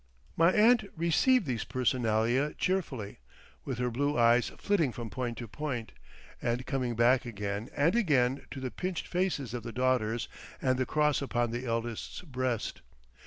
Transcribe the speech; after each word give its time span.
My 0.35 0.51
aunt 0.51 0.85
received 0.97 1.45
these 1.45 1.63
personalia 1.63 2.55
cheerfully, 2.57 3.19
with 3.65 3.77
her 3.77 3.91
blue 3.91 4.17
eyes 4.17 4.49
flitting 4.57 4.91
from 4.91 5.11
point 5.11 5.37
to 5.37 5.47
point, 5.47 5.91
and 6.41 6.65
coming 6.65 6.95
back 6.95 7.23
again 7.23 7.69
and 7.75 7.95
again 7.95 8.47
to 8.49 8.59
the 8.59 8.71
pinched 8.71 9.05
faces 9.07 9.53
of 9.53 9.61
the 9.61 9.71
daughters 9.71 10.27
and 10.59 10.79
the 10.79 10.87
cross 10.87 11.21
upon 11.21 11.51
the 11.51 11.67
eldest's 11.67 12.21
breast. 12.21 12.81